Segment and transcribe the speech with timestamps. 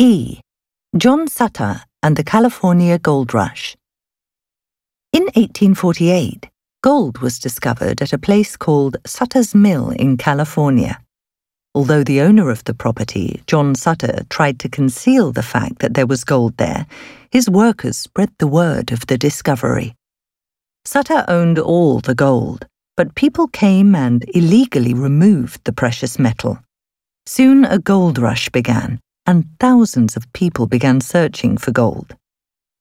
[0.00, 0.38] E.
[0.96, 3.76] John Sutter and the California Gold Rush.
[5.12, 6.48] In 1848,
[6.84, 11.00] gold was discovered at a place called Sutter's Mill in California.
[11.74, 16.06] Although the owner of the property, John Sutter, tried to conceal the fact that there
[16.06, 16.86] was gold there,
[17.32, 19.96] his workers spread the word of the discovery.
[20.84, 26.60] Sutter owned all the gold, but people came and illegally removed the precious metal.
[27.26, 32.16] Soon a gold rush began, and thousands of people began searching for gold.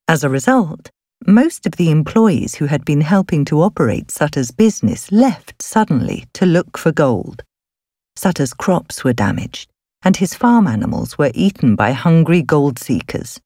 [0.07, 0.89] As a result,
[1.25, 6.45] most of the employees who had been helping to operate Sutter's business left suddenly to
[6.45, 7.43] look for gold.
[8.15, 9.69] Sutter's crops were damaged,
[10.03, 13.41] and his farm animals were eaten by hungry gold seekers.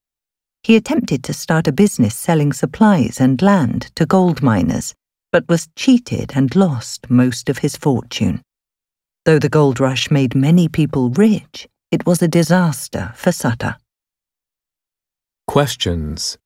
[0.62, 4.94] He attempted to start a business selling supplies and land to gold miners,
[5.32, 8.44] but was cheated and lost most of his fortune.
[9.26, 13.76] Though the gold rush made many people rich, it was a disaster for Sutter.
[15.46, 16.38] Questions.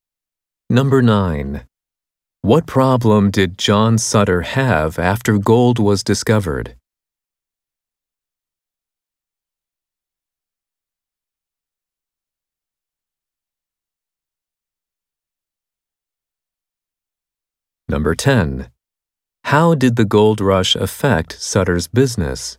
[0.68, 1.66] Number 9.
[2.42, 6.76] What problem did John Sutter have after gold was discovered?
[17.88, 18.68] Number 10.
[19.44, 22.58] How did the gold rush affect Sutter's business?